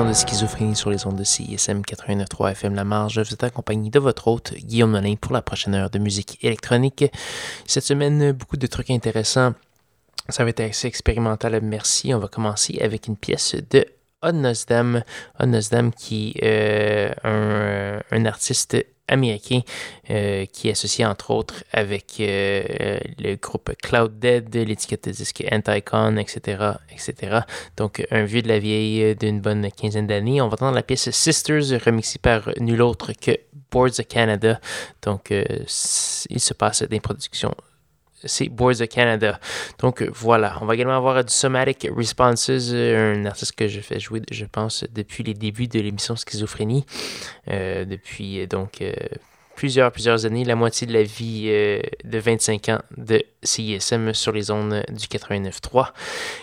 de 0.00 0.14
schizophrénie 0.14 0.74
sur 0.74 0.88
les 0.88 1.06
ondes 1.06 1.18
de 1.18 1.24
CISM 1.24 1.82
89.3 1.82 2.52
FM 2.52 2.74
La 2.74 2.82
Marge. 2.82 3.18
Vous 3.18 3.34
êtes 3.34 3.44
accompagné 3.44 3.90
de 3.90 3.98
votre 3.98 4.26
hôte, 4.26 4.54
Guillaume 4.54 4.92
Molin, 4.92 5.16
pour 5.16 5.34
la 5.34 5.42
prochaine 5.42 5.74
heure 5.74 5.90
de 5.90 5.98
musique 5.98 6.42
électronique. 6.42 7.04
Cette 7.66 7.84
semaine, 7.84 8.32
beaucoup 8.32 8.56
de 8.56 8.66
trucs 8.66 8.88
intéressants. 8.90 9.52
Ça 10.30 10.44
va 10.44 10.50
être 10.50 10.60
assez 10.60 10.88
expérimental, 10.88 11.60
merci. 11.62 12.14
On 12.14 12.18
va 12.18 12.28
commencer 12.28 12.78
avec 12.80 13.06
une 13.06 13.18
pièce 13.18 13.54
de 13.70 13.84
Odnosdam. 14.22 15.02
Odnosdam 15.38 15.92
qui 15.92 16.32
est 16.36 17.12
euh, 17.26 18.00
un, 18.10 18.16
un 18.16 18.24
artiste 18.24 18.74
américain 19.12 19.60
euh, 20.10 20.46
qui 20.46 20.68
est 20.68 20.72
associé 20.72 21.04
entre 21.06 21.30
autres 21.30 21.64
avec 21.72 22.16
euh, 22.20 22.98
le 23.18 23.36
groupe 23.36 23.70
Cloud 23.82 24.18
Dead, 24.18 24.54
l'étiquette 24.54 25.04
de 25.04 25.10
disque 25.12 25.44
Anticon, 25.50 26.16
etc., 26.16 26.72
etc. 26.90 27.40
Donc 27.76 28.04
un 28.10 28.24
vieux 28.24 28.42
de 28.42 28.48
la 28.48 28.58
vieille 28.58 29.14
d'une 29.16 29.40
bonne 29.40 29.70
quinzaine 29.70 30.06
d'années. 30.06 30.40
On 30.40 30.48
va 30.48 30.54
entendre 30.54 30.74
la 30.74 30.82
pièce 30.82 31.10
Sisters 31.10 31.80
remixée 31.84 32.18
par 32.18 32.50
nul 32.58 32.82
autre 32.82 33.12
que 33.12 33.32
Boards 33.70 34.00
of 34.00 34.08
Canada. 34.08 34.60
Donc 35.02 35.30
euh, 35.30 35.44
il 36.30 36.40
se 36.40 36.54
passe 36.54 36.82
des 36.82 37.00
productions 37.00 37.54
c'est 38.24 38.48
Boards 38.48 38.80
of 38.80 38.88
Canada. 38.88 39.38
Donc 39.78 40.02
voilà, 40.02 40.58
on 40.60 40.66
va 40.66 40.74
également 40.74 40.96
avoir 40.96 41.24
du 41.24 41.32
Somatic 41.32 41.88
Responses, 41.94 42.50
un 42.50 43.24
artiste 43.26 43.54
que 43.54 43.68
je 43.68 43.80
fais 43.80 44.00
jouer, 44.00 44.22
je 44.30 44.44
pense, 44.44 44.84
depuis 44.92 45.24
les 45.24 45.34
débuts 45.34 45.68
de 45.68 45.80
l'émission 45.80 46.16
Schizophrénie, 46.16 46.84
euh, 47.48 47.84
depuis 47.84 48.46
donc 48.46 48.82
euh, 48.82 48.92
plusieurs, 49.56 49.92
plusieurs 49.92 50.26
années, 50.26 50.44
la 50.44 50.56
moitié 50.56 50.86
de 50.86 50.92
la 50.92 51.02
vie 51.02 51.46
euh, 51.48 51.80
de 52.04 52.18
25 52.18 52.68
ans 52.68 52.80
de 52.96 53.22
CISM 53.42 54.12
sur 54.12 54.32
les 54.32 54.42
zones 54.42 54.82
du 54.88 55.06
89.3. 55.06 55.88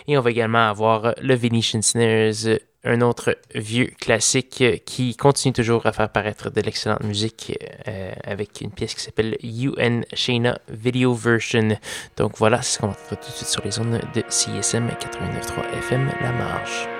Et 0.08 0.16
on 0.16 0.20
va 0.20 0.30
également 0.30 0.68
avoir 0.68 1.14
le 1.20 1.34
Venetian 1.34 1.82
Snares, 1.82 2.58
un 2.84 3.00
autre 3.02 3.36
vieux 3.54 3.90
classique 4.00 4.64
qui 4.84 5.16
continue 5.16 5.52
toujours 5.52 5.86
à 5.86 5.92
faire 5.92 6.08
paraître 6.08 6.50
de 6.50 6.60
l'excellente 6.60 7.02
musique 7.04 7.58
euh, 7.88 8.12
avec 8.24 8.60
une 8.60 8.70
pièce 8.70 8.94
qui 8.94 9.02
s'appelle 9.02 9.36
UN 9.42 10.02
Shayna 10.12 10.58
Video 10.68 11.14
Version. 11.14 11.76
Donc 12.16 12.38
voilà, 12.38 12.62
c'est 12.62 12.74
ce 12.74 12.78
qu'on 12.78 12.88
va 12.88 12.94
tout 12.94 13.16
de 13.16 13.34
suite 13.34 13.48
sur 13.48 13.62
les 13.64 13.72
zones 13.72 14.00
de 14.14 14.22
CSM 14.28 14.88
89.3 14.88 15.78
FM 15.78 16.10
La 16.22 16.32
Marge. 16.32 16.99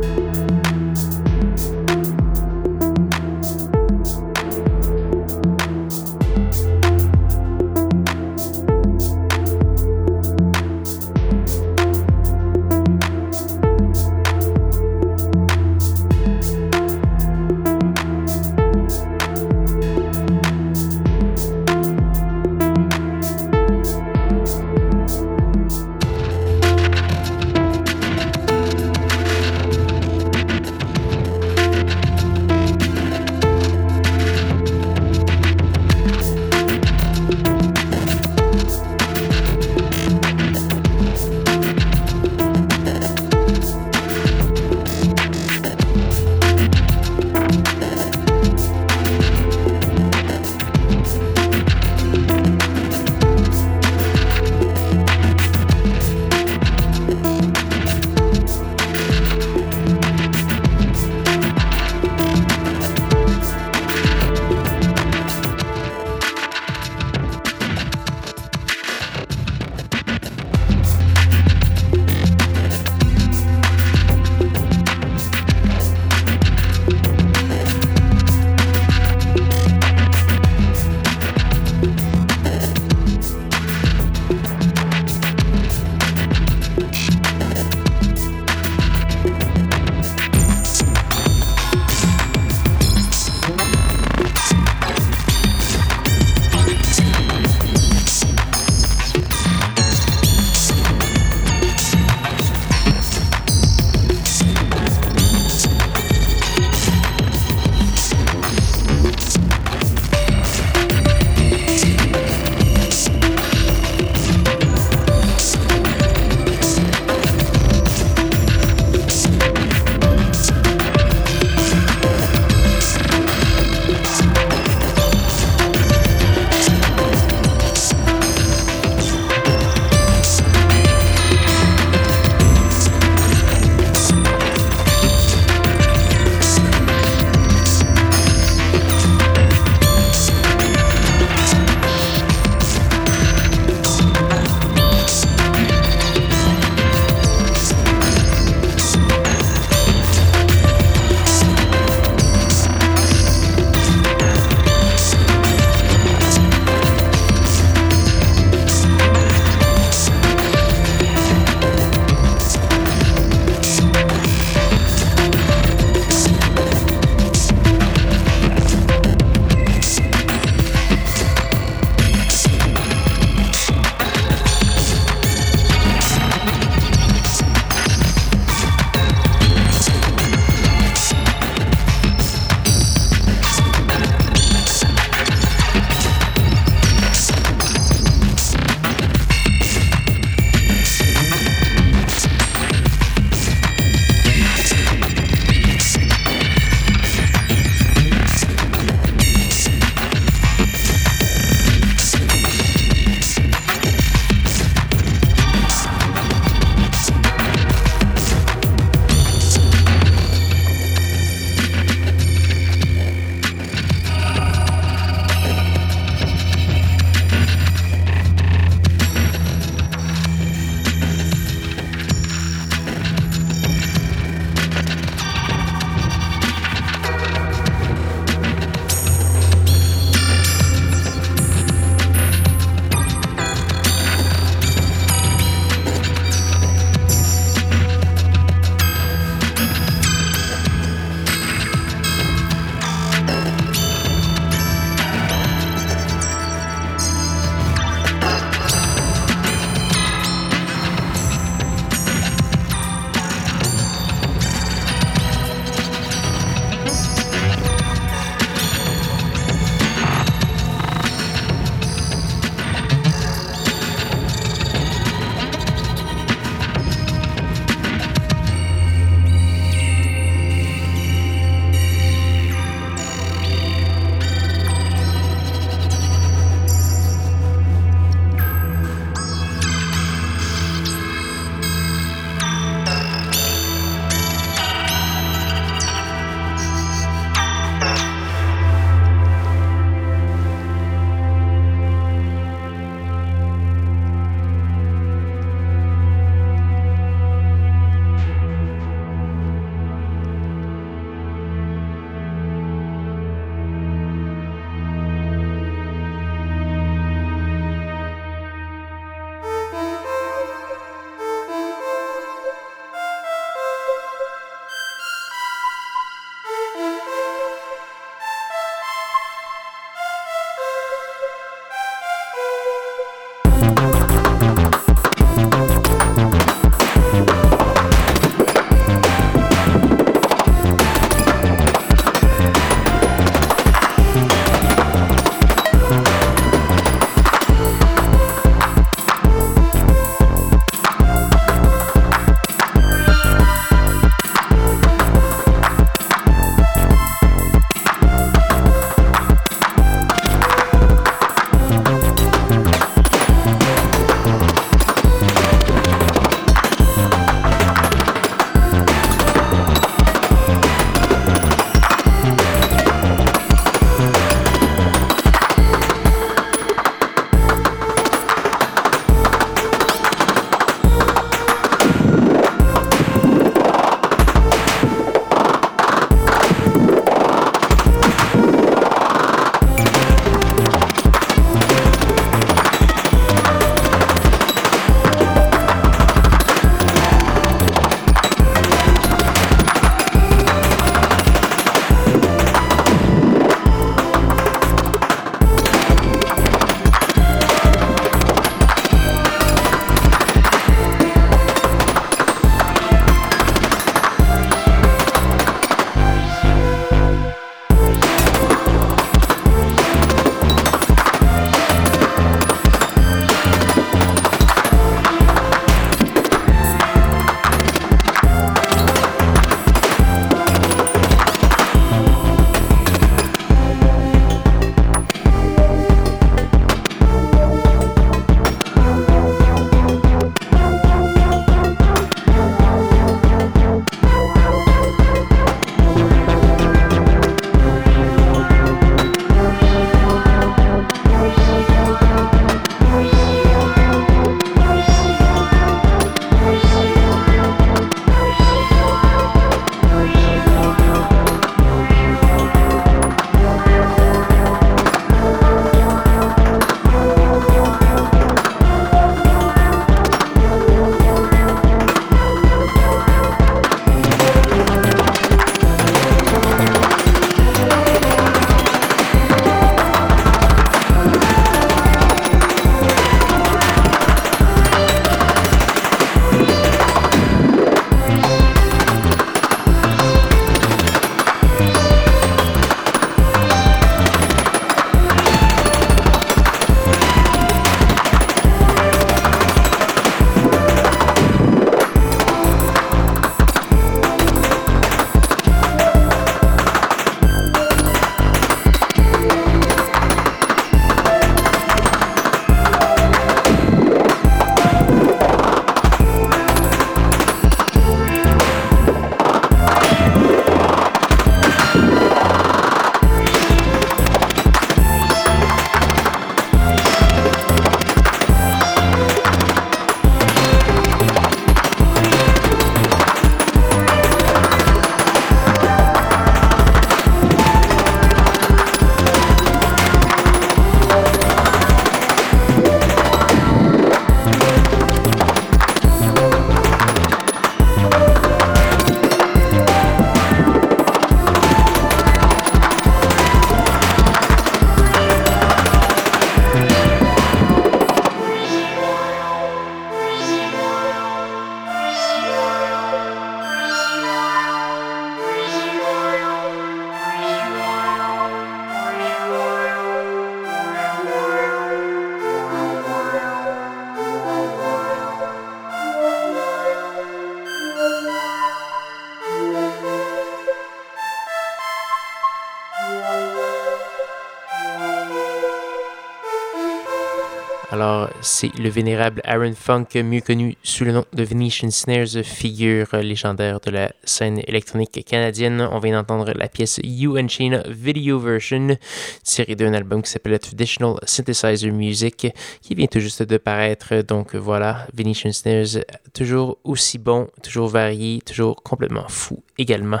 C'est 578.40 578.56
le 578.56 578.68
vénérable 578.68 579.20
Aaron 579.24 579.52
Funk, 579.52 579.86
mieux 580.04 580.20
connu 580.20 580.56
sous 580.62 580.84
le 580.84 580.92
nom 580.92 581.04
de 581.12 581.24
Venetian 581.24 581.72
Snares, 581.72 582.22
figure 582.22 582.86
légendaire 582.94 583.58
de 583.58 583.72
la 583.72 583.90
scène 584.04 584.40
électronique 584.46 585.04
canadienne. 585.04 585.68
On 585.72 585.80
vient 585.80 585.94
d'entendre 585.94 586.32
la 586.36 586.46
pièce 586.46 586.78
You 586.84 587.18
and 587.18 587.26
Shayna 587.26 587.64
Video 587.68 588.20
Version, 588.20 588.78
tirée 589.24 589.56
d'un 589.56 589.74
album 589.74 590.02
qui 590.02 590.10
s'appelle 590.12 590.38
Traditional 590.38 591.00
Synthesizer 591.02 591.72
Music, 591.72 592.28
qui 592.62 592.74
vient 592.76 592.86
tout 592.86 593.00
juste 593.00 593.24
de 593.24 593.38
paraître. 593.38 594.02
Donc 594.02 594.36
voilà, 594.36 594.86
Venetian 594.94 595.32
Snares, 595.32 595.82
toujours 596.14 596.58
aussi 596.62 596.98
bon, 596.98 597.26
toujours 597.42 597.66
varié, 597.66 598.20
toujours 598.24 598.62
complètement 598.62 599.08
fou 599.08 599.42
également. 599.58 600.00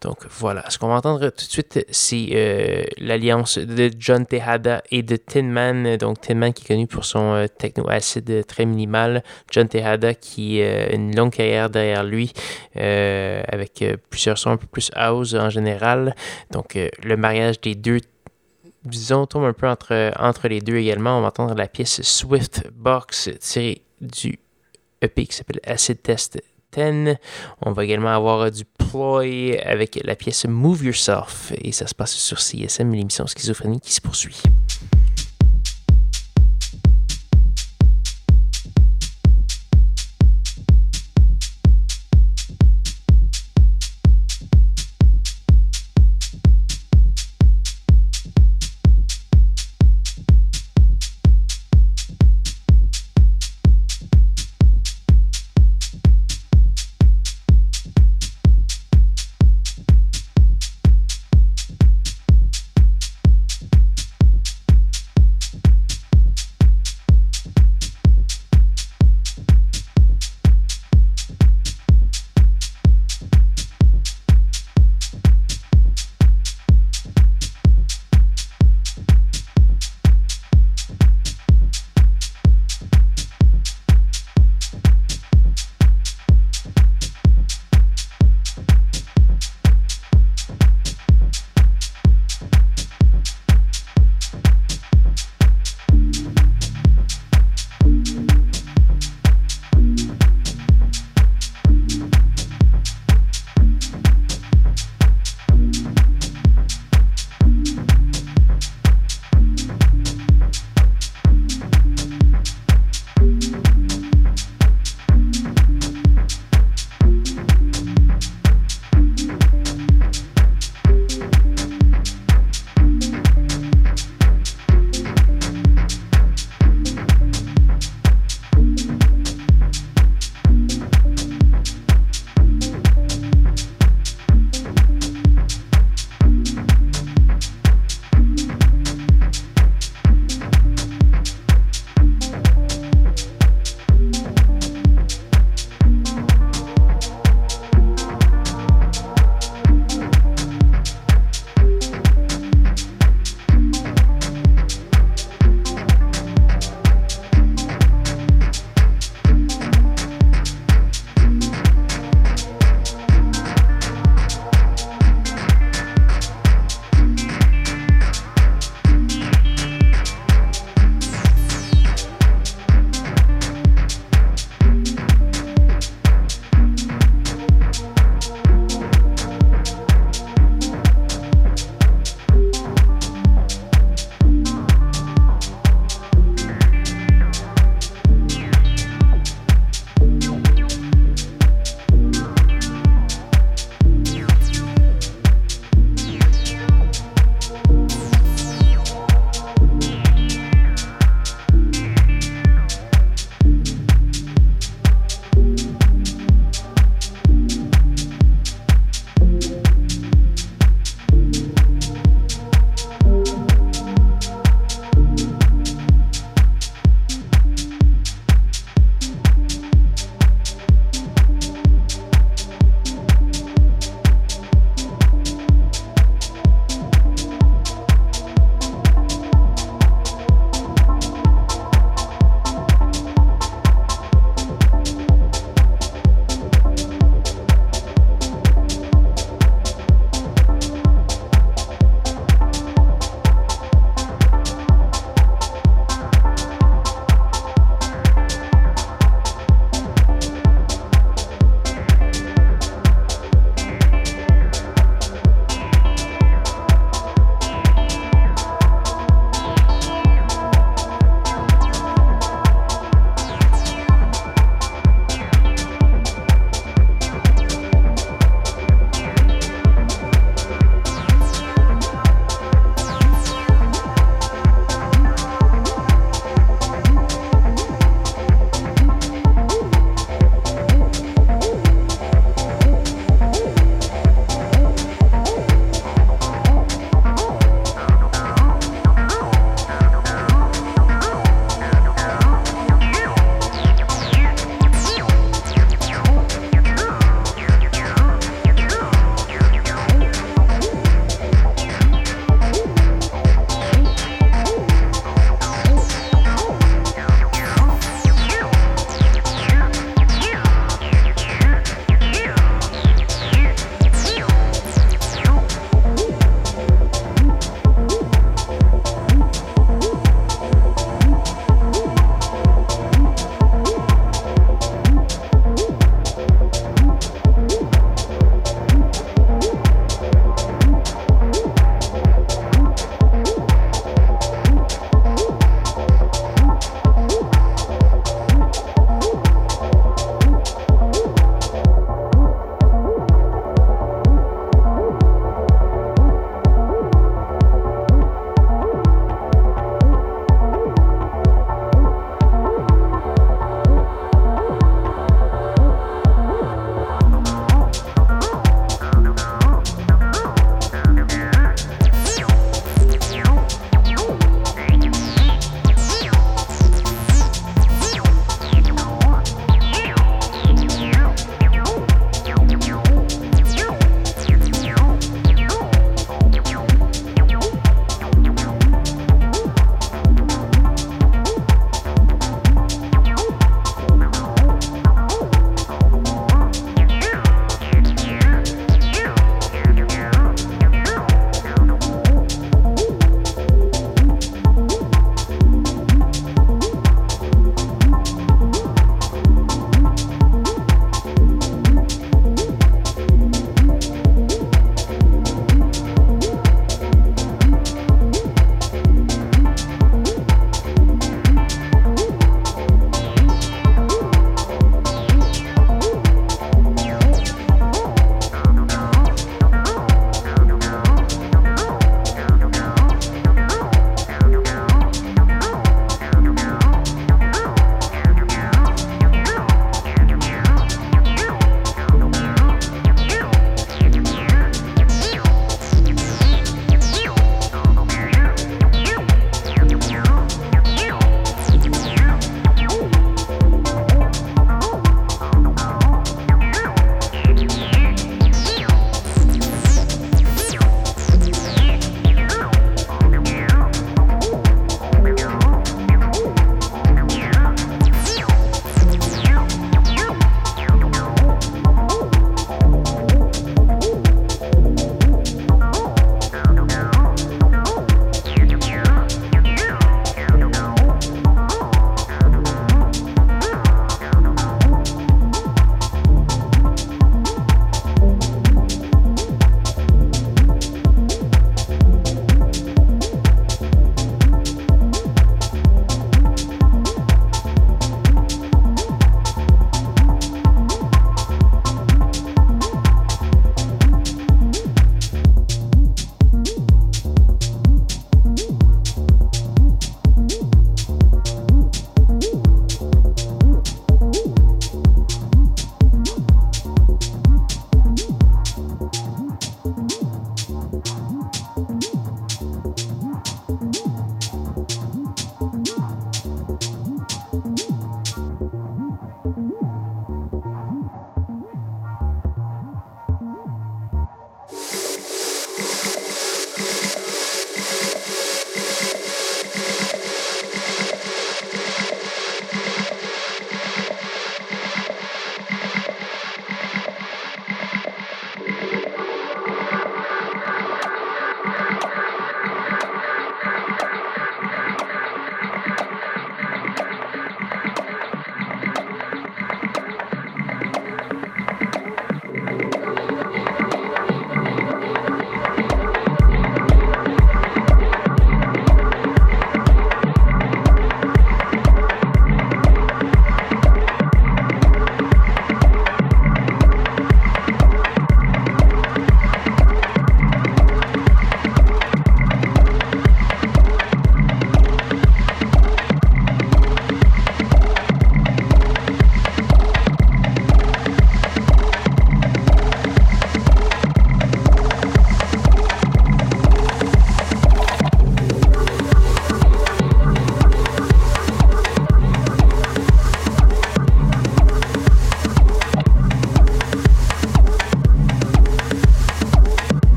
Donc 0.00 0.26
voilà, 0.30 0.68
ce 0.70 0.78
qu'on 0.78 0.88
va 0.88 0.94
entendre 0.94 1.28
tout 1.28 1.46
de 1.46 1.50
suite, 1.50 1.86
c'est 1.90 2.28
euh, 2.32 2.84
l'alliance 2.98 3.58
de 3.58 3.90
John 3.98 4.26
Tejada 4.26 4.82
et 4.90 5.02
de 5.02 5.16
Tin 5.16 5.44
Man. 5.44 5.96
Donc 5.96 6.20
Tin 6.20 6.34
Man 6.34 6.52
qui 6.52 6.64
est 6.64 6.66
connu 6.66 6.86
pour 6.86 7.04
son 7.04 7.34
euh, 7.34 7.46
techno-acide 7.46 8.46
très 8.46 8.64
minimal. 8.64 9.22
John 9.50 9.68
Tejada 9.68 10.14
qui 10.14 10.62
a 10.62 10.92
une 10.92 11.14
longue 11.14 11.32
carrière 11.32 11.70
derrière 11.70 12.04
lui 12.04 12.32
euh, 12.76 13.42
avec 13.48 13.84
plusieurs 14.10 14.38
sons 14.38 14.50
un 14.50 14.56
peu 14.56 14.66
plus 14.66 14.90
house 14.94 15.34
en 15.34 15.50
général. 15.50 16.14
Donc 16.50 16.78
le 17.02 17.16
mariage 17.16 17.60
des 17.60 17.74
deux 17.74 18.00
disons, 18.84 19.26
tombe 19.26 19.44
un 19.44 19.52
peu 19.52 19.68
entre, 19.68 20.12
entre 20.18 20.48
les 20.48 20.60
deux 20.60 20.76
également. 20.76 21.18
On 21.18 21.20
va 21.20 21.28
entendre 21.28 21.54
la 21.54 21.68
pièce 21.68 22.02
Swift 22.02 22.70
Box 22.72 23.30
tirée 23.40 23.82
du 24.00 24.38
EP 25.02 25.26
qui 25.26 25.36
s'appelle 25.36 25.60
Acid 25.64 26.02
Test 26.02 26.40
on 26.76 27.72
va 27.72 27.84
également 27.84 28.14
avoir 28.14 28.50
du 28.50 28.64
ploy 28.64 29.58
avec 29.58 29.98
la 30.04 30.16
pièce 30.16 30.46
Move 30.46 30.84
Yourself 30.84 31.52
et 31.62 31.72
ça 31.72 31.86
se 31.86 31.94
passe 31.94 32.12
sur 32.12 32.38
CSM, 32.38 32.92
l'émission 32.92 33.26
Schizophrénie 33.26 33.80
qui 33.80 33.92
se 33.92 34.00
poursuit. 34.00 34.42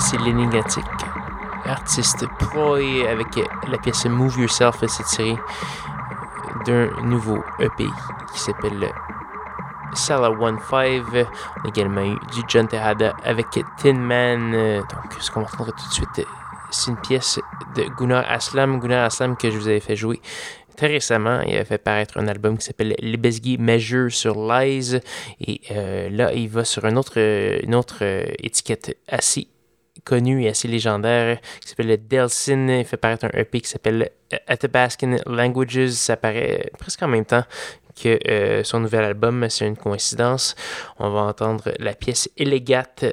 C'est 0.00 0.18
l'énigmatique 0.20 0.84
artiste 1.66 2.24
Ploy 2.38 3.06
avec 3.06 3.28
la 3.68 3.78
pièce 3.78 4.06
Move 4.06 4.40
Yourself, 4.40 4.82
c'est 4.86 5.04
tiré 5.04 5.36
d'un 6.66 6.88
nouveau 7.02 7.44
EP 7.60 7.86
qui 8.32 8.40
s'appelle 8.40 8.90
Sala 9.94 10.30
1.5. 10.30 11.02
On 11.12 11.64
a 11.64 11.68
également 11.68 12.02
eu 12.02 12.18
du 12.32 12.42
John 12.48 12.66
Tejada 12.66 13.14
avec 13.24 13.46
Tin 13.82 13.94
Man. 13.94 14.52
Donc, 14.52 15.20
ce 15.20 15.30
qu'on 15.30 15.40
va 15.40 15.46
entendre 15.46 15.72
tout 15.72 15.88
de 15.88 15.92
suite, 15.92 16.26
c'est 16.70 16.90
une 16.90 16.96
pièce 16.96 17.38
de 17.76 17.84
Gunnar 17.96 18.24
Aslam. 18.28 18.80
Gunnar 18.80 19.04
Aslam 19.04 19.36
que 19.36 19.50
je 19.50 19.58
vous 19.58 19.68
avais 19.68 19.80
fait 19.80 19.96
jouer 19.96 20.20
très 20.76 20.88
récemment. 20.88 21.40
Il 21.42 21.56
a 21.56 21.64
fait 21.64 21.78
paraître 21.78 22.18
un 22.18 22.26
album 22.26 22.56
qui 22.56 22.64
s'appelle 22.64 22.94
Lebesgy 23.00 23.58
Measure 23.58 24.10
sur 24.10 24.34
Lies. 24.34 24.98
Et 25.40 25.60
euh, 25.72 26.08
là, 26.10 26.32
il 26.32 26.48
va 26.48 26.64
sur 26.64 26.84
une 26.86 26.98
autre, 26.98 27.18
une 27.18 27.74
autre 27.74 27.98
euh, 28.02 28.24
étiquette 28.38 28.96
assez 29.08 29.48
connue 30.04 30.44
et 30.44 30.48
assez 30.48 30.68
légendaire 30.68 31.38
qui 31.60 31.68
s'appelle 31.68 31.96
Delsin. 32.06 32.68
Il 32.68 32.84
fait 32.84 32.96
paraître 32.96 33.26
un 33.26 33.38
EP 33.38 33.60
qui 33.60 33.68
s'appelle 33.68 34.10
Athabascan 34.46 35.16
Languages. 35.26 35.90
Ça 35.90 36.16
paraît 36.16 36.70
presque 36.78 37.02
en 37.02 37.08
même 37.08 37.24
temps 37.24 37.44
que 38.00 38.18
euh, 38.28 38.64
son 38.64 38.80
nouvel 38.80 39.04
album, 39.04 39.46
c'est 39.48 39.66
une 39.66 39.76
coïncidence. 39.76 40.54
On 40.98 41.10
va 41.10 41.20
entendre 41.20 41.72
la 41.78 41.94
pièce 41.94 42.30
Elegate 42.36 43.04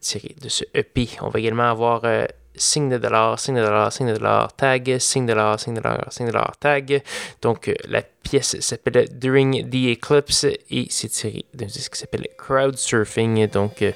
tirée 0.00 0.34
de 0.40 0.48
ce 0.48 0.64
EP. 0.74 1.08
On 1.20 1.28
va 1.28 1.38
également 1.38 1.70
avoir 1.70 2.04
signe 2.54 2.90
de 2.90 2.98
dollar, 2.98 3.38
signe 3.38 3.56
de 3.56 3.62
dollar, 3.62 3.92
signe 3.92 4.08
de 4.08 4.18
dollar, 4.18 4.52
tag, 4.54 4.98
signe 4.98 5.26
de 5.26 5.32
dollar, 5.32 5.58
signe 5.58 5.74
de 5.74 5.80
dollar, 5.80 6.12
signe 6.12 6.26
de 6.26 6.32
dollar, 6.32 6.56
tag. 6.58 7.02
Donc, 7.40 7.68
euh, 7.68 7.74
la 7.88 8.02
pièce 8.02 8.60
s'appelle 8.60 9.08
During 9.12 9.68
the 9.68 9.96
Eclipse 9.96 10.44
et 10.70 10.86
c'est 10.90 11.08
tiré 11.08 11.44
d'un 11.54 11.66
disque 11.66 11.92
qui 11.92 12.00
s'appelle 12.00 12.26
Crowd 12.36 12.76
Surfing. 12.76 13.48
Donc, 13.48 13.82
euh, 13.82 13.92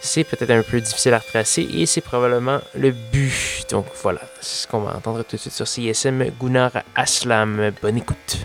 c'est 0.00 0.24
peut-être 0.24 0.50
un 0.50 0.62
peu 0.62 0.80
difficile 0.80 1.14
à 1.14 1.18
retracer 1.18 1.62
et 1.62 1.86
c'est 1.86 2.00
probablement 2.00 2.60
le 2.74 2.90
but. 2.90 3.66
Donc, 3.70 3.86
voilà, 4.02 4.20
c'est 4.40 4.62
ce 4.64 4.68
qu'on 4.68 4.80
va 4.80 4.96
entendre 4.96 5.22
tout 5.24 5.36
de 5.36 5.40
suite 5.40 5.54
sur 5.54 5.66
CSM. 5.66 6.30
Gunnar 6.40 6.72
Aslam, 6.94 7.72
bonne 7.82 7.96
écoute. 7.96 8.38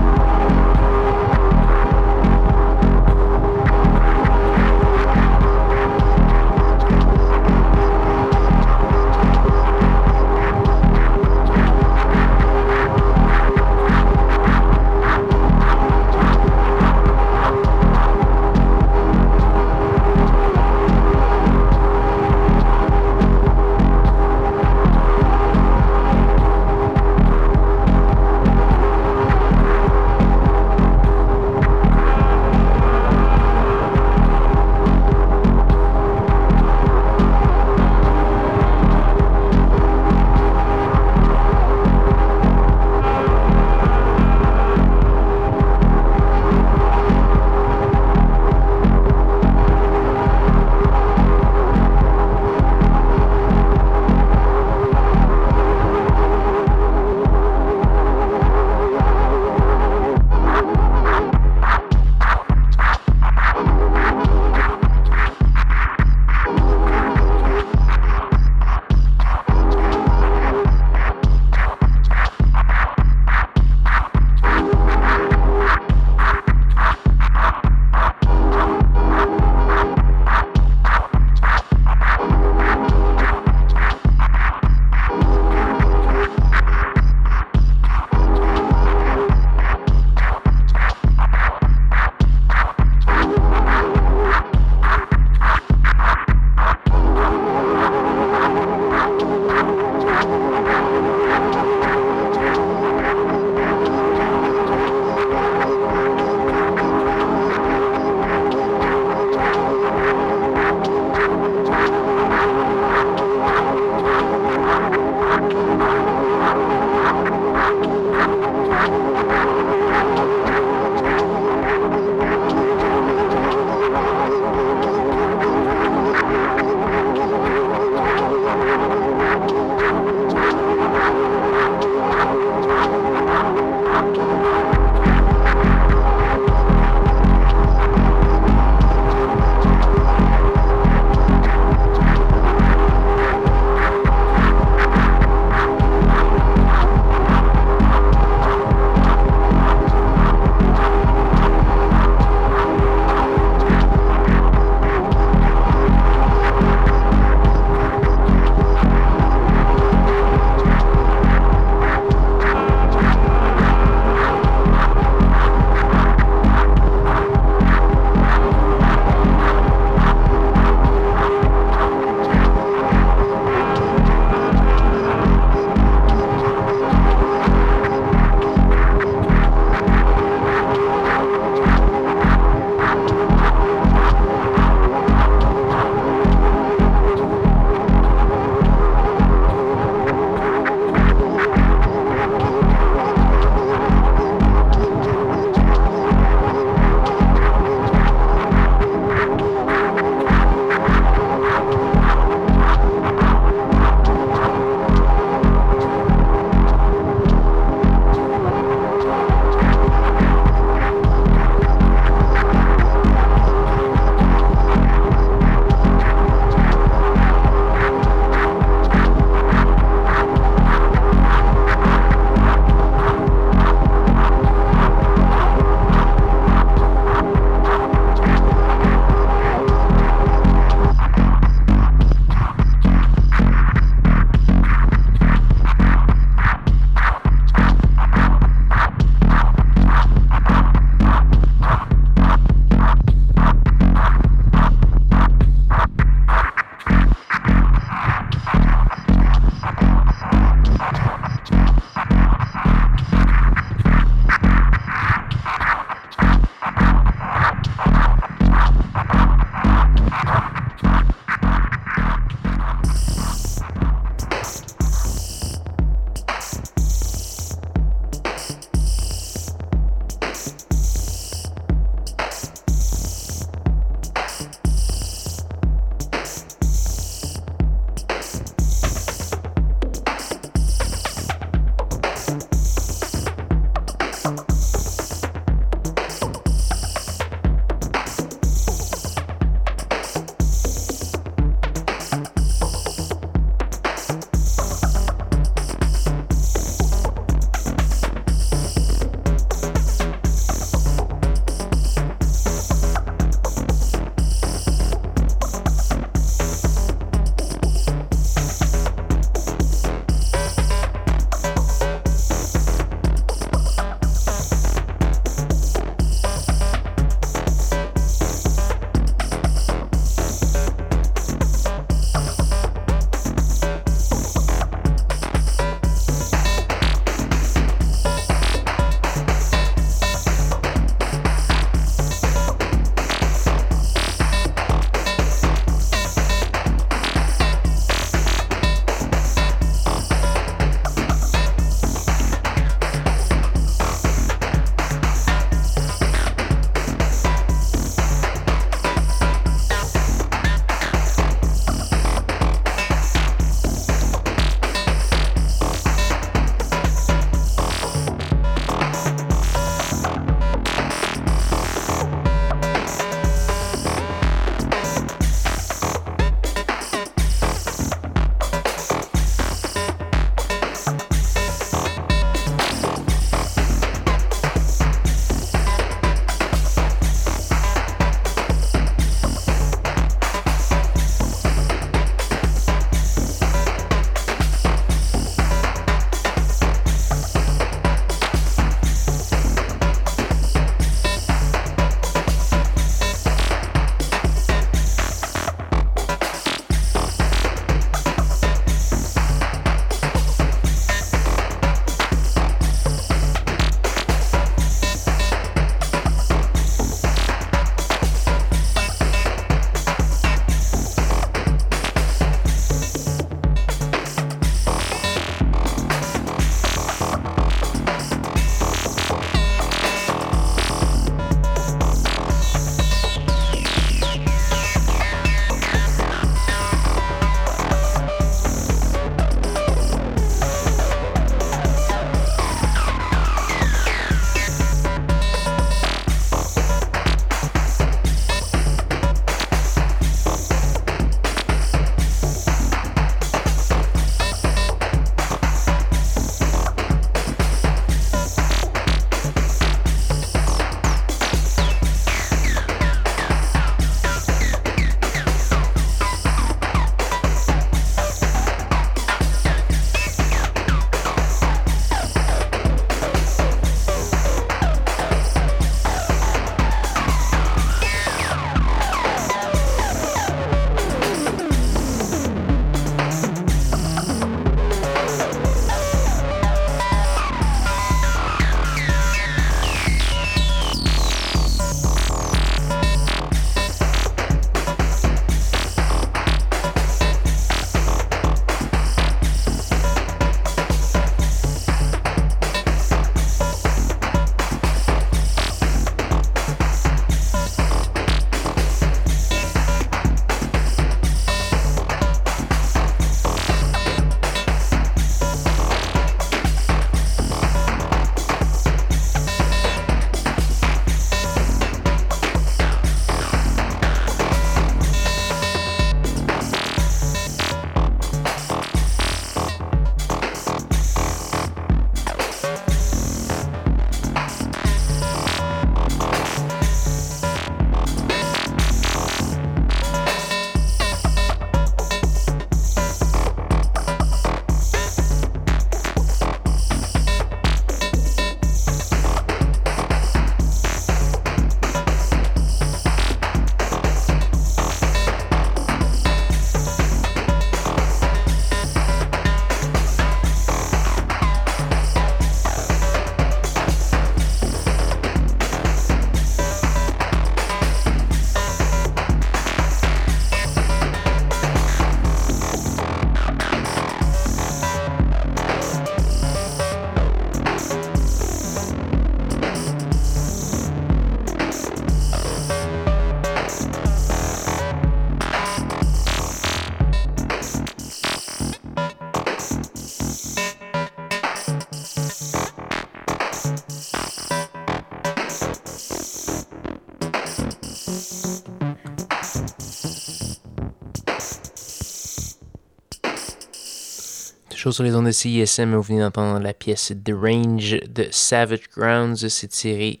Sur 594.70 594.84
les 594.84 594.94
ondes 594.94 595.06
de 595.06 595.12
CISM, 595.12 595.74
vous 595.74 595.82
venez 595.82 596.00
d'entendre 596.00 596.40
la 596.40 596.52
pièce 596.52 596.92
The 597.04 597.12
Range 597.12 597.80
de 597.88 598.06
Savage 598.10 598.68
Grounds. 598.76 599.26
C'est 599.28 599.48
tiré 599.48 600.00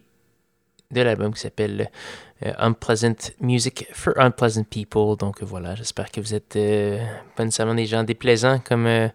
de 0.90 1.00
l'album 1.00 1.32
qui 1.32 1.40
s'appelle 1.40 1.90
euh, 2.44 2.52
Unpleasant 2.58 3.32
Music 3.40 3.86
for 3.92 4.12
Unpleasant 4.18 4.64
People. 4.64 5.16
Donc 5.16 5.42
voilà, 5.42 5.74
j'espère 5.74 6.10
que 6.10 6.20
vous 6.20 6.34
êtes 6.34 6.56
euh, 6.56 7.02
pas 7.34 7.44
nécessairement 7.44 7.74
des 7.74 7.86
gens 7.86 8.04
déplaisants 8.04 8.58
comme 8.58 8.86
euh, 8.86 9.08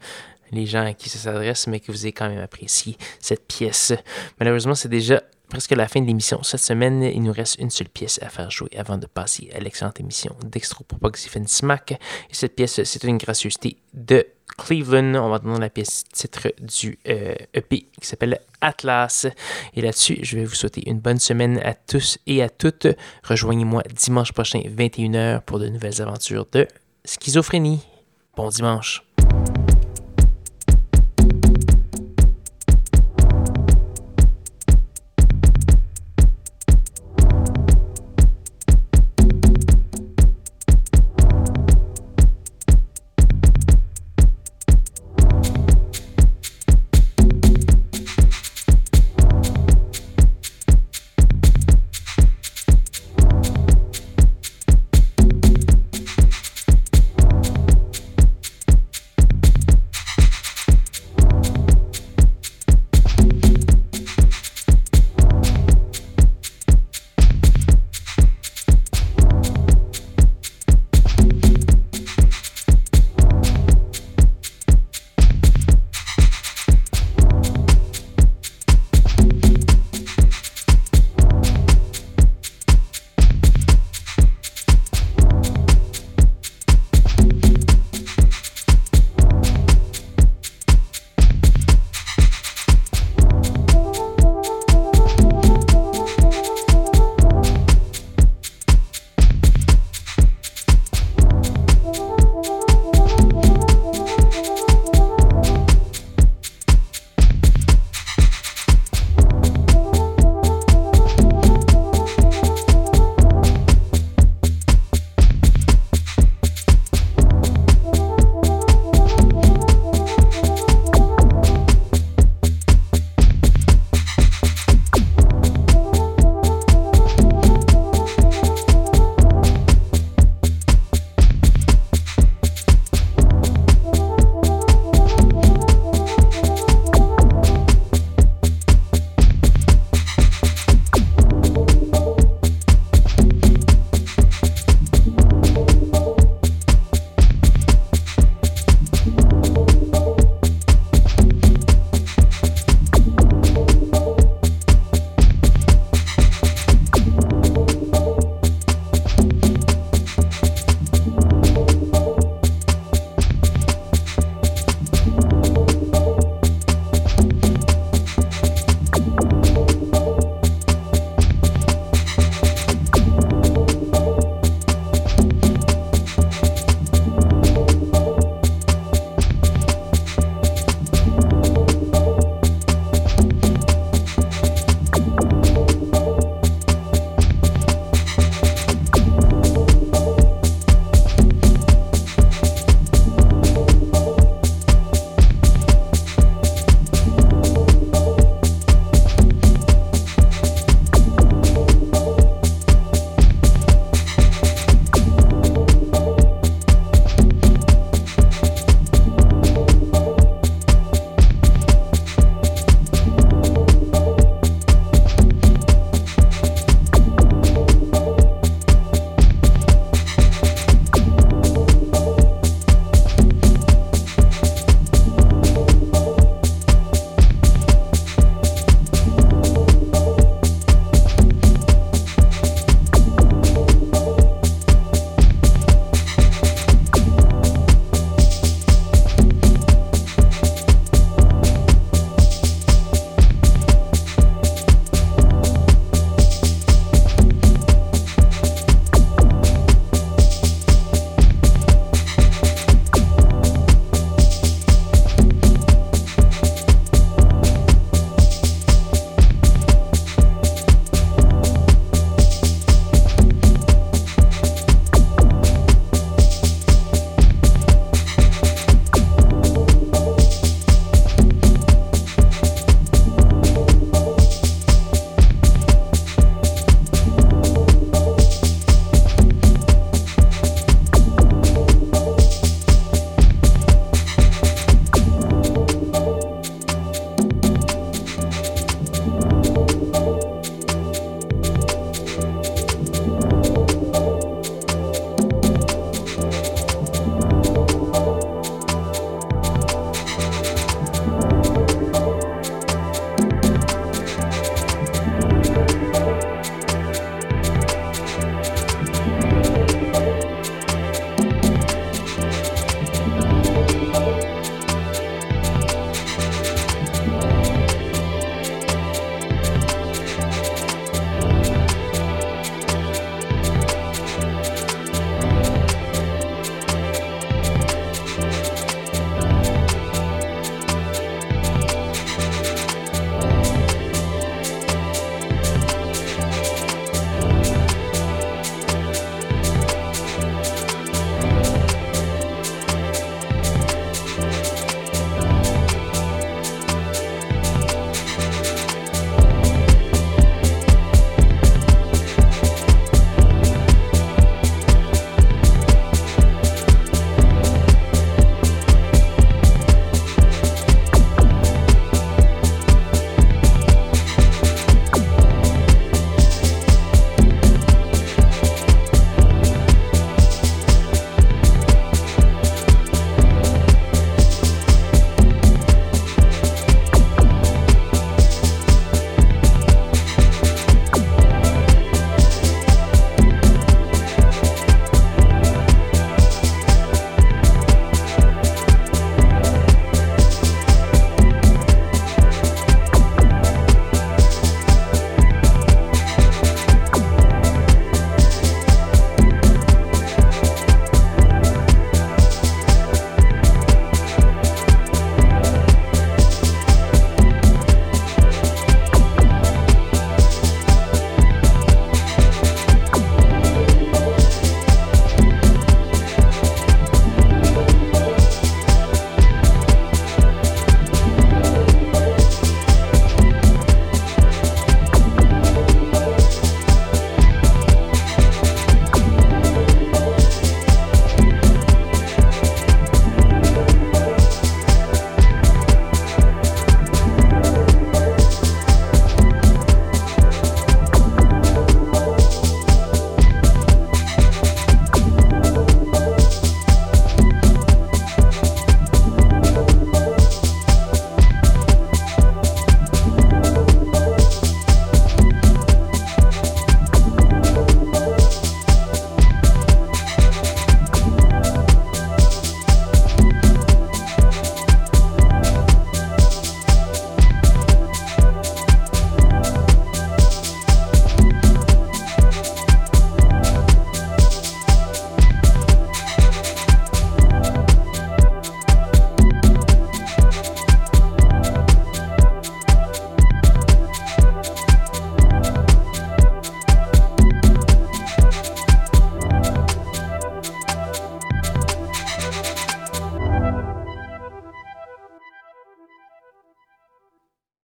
les 0.52 0.66
gens 0.66 0.86
à 0.86 0.94
qui 0.94 1.10
ça 1.10 1.20
s'adresse, 1.20 1.68
mais 1.68 1.80
que 1.80 1.92
vous 1.92 2.04
avez 2.04 2.14
quand 2.14 2.30
même 2.30 2.42
apprécié 2.42 2.98
cette 3.20 3.46
pièce. 3.46 3.94
Malheureusement, 4.40 4.76
c'est 4.76 4.90
déjà 4.90 5.22
presque 5.50 5.72
la 5.72 5.88
fin 5.88 6.02
de 6.02 6.08
l'émission. 6.08 6.42
Cette 6.42 6.62
semaine, 6.62 7.04
il 7.04 7.22
nous 7.22 7.34
reste 7.34 7.60
une 7.60 7.70
seule 7.70 7.90
pièce 7.90 8.20
à 8.24 8.30
faire 8.30 8.50
jouer 8.50 8.72
avant 8.76 8.98
de 8.98 9.06
passer 9.06 9.52
à 9.56 9.60
l'excellente 9.60 10.00
émission 10.00 10.36
d'Extropopoxifen 10.44 11.48
Smack. 11.48 11.92
Et 11.92 12.34
cette 12.34 12.56
pièce, 12.56 12.82
c'est 12.84 13.04
une 13.04 13.18
gracieuseté 13.18 13.78
de 13.94 14.26
Cleveland. 14.58 15.16
On 15.16 15.30
va 15.30 15.36
entendre 15.38 15.60
la 15.60 15.70
pièce 15.70 16.04
titre 16.12 16.50
du 16.62 17.00
EP 17.06 17.46
euh, 17.56 17.60
e 17.60 18.00
qui 18.00 18.08
s'appelle 18.08 18.40
Atlas. 18.62 19.28
Et 19.76 19.82
là-dessus, 19.82 20.20
je 20.22 20.38
vais 20.38 20.46
vous 20.46 20.56
souhaiter 20.56 20.90
une 20.90 21.00
bonne 21.00 21.20
semaine 21.20 21.60
à 21.60 21.74
tous 21.74 22.18
et 22.28 22.42
à 22.42 22.50
toutes. 22.50 22.88
Rejoignez-moi 23.24 23.84
dimanche 23.94 24.32
prochain, 24.32 24.60
21h, 24.60 25.42
pour 25.42 25.60
de 25.60 25.68
nouvelles 25.68 26.02
aventures 26.02 26.48
de 26.52 26.68
schizophrénie. 27.06 27.82
Bon 28.36 28.50
dimanche. 28.50 29.04